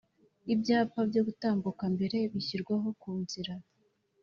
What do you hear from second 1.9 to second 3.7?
mbere bishyirwaho kunzira?